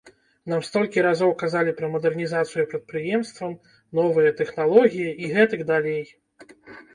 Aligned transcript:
Нам 0.51 0.61
столькі 0.67 1.01
разоў 1.07 1.33
казалі 1.41 1.73
пра 1.81 1.89
мадэрнізацыю 1.95 2.63
прадпрыемстваў, 2.71 3.53
новыя 4.01 4.33
тэхналогіі 4.41 5.15
і 5.27 5.31
гэтак 5.37 5.61
далей. 5.71 6.03